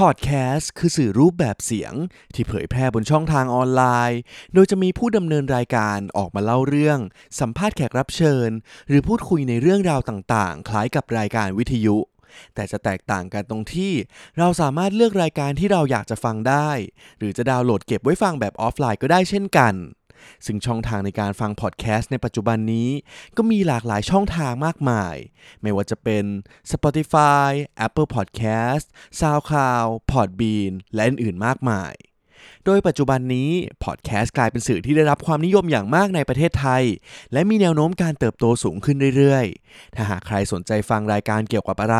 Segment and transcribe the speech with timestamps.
[0.00, 1.92] podcast คือสื่อรูปแบบเสียง
[2.34, 4.20] ที่เผยแพร่บนช่องทางออนไลน์
[4.54, 6.98] โดยจะมีผู้ดำเนินรายการออกมาเล่าเรื่อง
[7.40, 8.50] สัมภาษณ์แขกรับเชิญ
[8.88, 11.96] หรือพูดคุยในเรื่องราวต่างๆ คล้ายกับรายการวิทยุ
[12.54, 13.92] แต่จะแตกต่างกันตรงที่
[14.38, 16.70] เราสามารถเลือกรายการที่เราอยากจะฟังได้
[17.18, 19.74] หรือจะดาวน์โหลดเก็บไว้ฟังแบบออฟไลน์ก็ได้เช่นกัน
[20.46, 22.90] ซึ่งช่องทางในการฟังพอดแคสต์ในปัจจุบันนี้
[23.36, 25.16] ก็มีหลากหลายช่องทางมากมาย
[25.62, 26.24] ไม่ว่าจะเป็น
[26.72, 27.48] Spotify
[27.86, 28.84] Apple Podcast
[29.20, 31.94] SoundCloud Podbean และอื่นๆมากมาย
[32.66, 33.50] โดยปัจจุบันนี้
[33.84, 36.84] พอดแคสต์กลายเป็นสื่อที่ได้รับความนิยมอย่างมากในประเทศไทย
[37.32, 41.96] และมีแนวโน้มการเติบโตสูงขึ้นเรื่อยๆ ถ้าหากใครสนใจฟังรายการเกี่ยวกับอะไร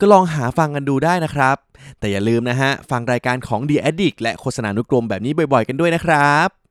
[0.00, 1.56] ก็ลองหาฟังกันดูได้นะครับ
[1.98, 6.67] แต่อย่าลืมนะฮะ ฟังรายการของ The Addict และโฆษณานุกรมแบบนี้บ่อยๆ กันด้วยนะครับ